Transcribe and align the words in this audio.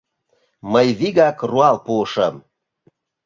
Мый 0.71 0.87
вигак 0.99 1.37
руал 1.49 1.77
пуышым. 1.85 2.35